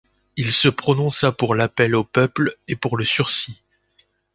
[0.35, 3.61] Il se prononça pour l'appel au peuple et pour le sursis.